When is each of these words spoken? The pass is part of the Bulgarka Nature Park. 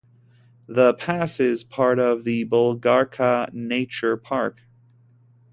The 0.65 0.95
pass 0.95 1.39
is 1.39 1.63
part 1.63 1.99
of 1.99 2.23
the 2.23 2.43
Bulgarka 2.47 3.51
Nature 3.53 4.17
Park. 4.17 4.61